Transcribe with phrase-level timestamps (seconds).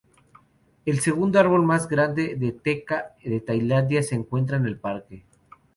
[0.83, 5.27] El segundo árbol más grande de teca de Tailandia se encuentra en el parque.